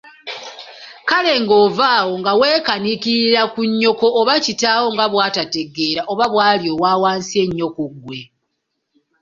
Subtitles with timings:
[1.09, 7.35] Kale ng'ova awo nga weekaniikiririra ku nnyoko oba kitaawo nga bwatategeera, oba bwali owa wansi
[7.43, 8.19] ennyo ku ggwe?